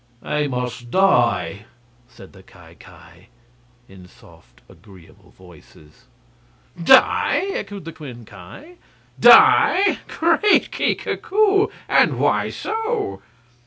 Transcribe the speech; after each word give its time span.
"They 0.23 0.47
must 0.47 0.89
die," 0.89 1.65
said 2.07 2.33
the 2.33 2.41
Ki 2.41 2.73
Ki, 2.79 3.27
in 3.87 4.07
soft 4.07 4.61
and 4.67 4.75
agreeable 4.79 5.29
voices. 5.29 6.05
"Die!" 6.83 7.43
echoed 7.53 7.85
the 7.85 7.91
twin 7.91 8.25
Ki, 8.25 8.79
"die? 9.19 9.99
Great 10.07 10.71
Kika 10.71 11.17
koo! 11.21 11.69
And 11.87 12.17
why 12.17 12.49
so?" 12.49 13.21